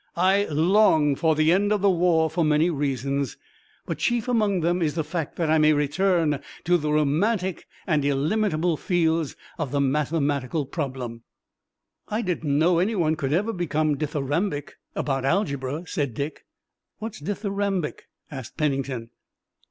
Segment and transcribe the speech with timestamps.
[0.17, 3.37] I long for the end of the war for many reasons,
[3.85, 8.03] but chief among them is the fact that I may return to the romantic and
[8.03, 11.21] illimitable fields of the mathematical problem!"
[12.07, 16.45] "I didn't know anyone could ever become dithyrambic about algebra," said Dick.
[16.97, 19.11] "What's dithyrambic?" asked Pennington.